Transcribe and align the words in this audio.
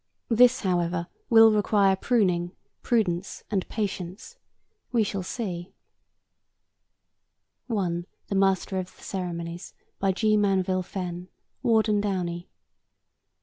This, 0.29 0.61
however, 0.61 1.05
will 1.29 1.51
require 1.51 1.95
pruning, 1.95 2.53
prudence 2.81 3.43
and 3.51 3.69
patience. 3.69 4.35
We 4.91 5.03
shall 5.03 5.21
see. 5.21 5.73
(1) 7.67 8.07
The 8.25 8.33
Master 8.33 8.79
of 8.79 8.97
the 8.97 9.03
Ceremonies. 9.03 9.75
By 9.99 10.11
G. 10.11 10.37
Manville 10.37 10.81
Fenn. 10.81 11.27
(Ward 11.61 11.87
and 11.87 12.01
Downey.) 12.01 12.49